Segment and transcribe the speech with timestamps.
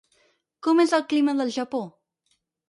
[0.67, 1.83] Com és el clima del Japó?